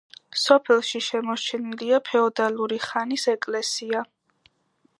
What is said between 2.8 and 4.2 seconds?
ხანის ეკლესია.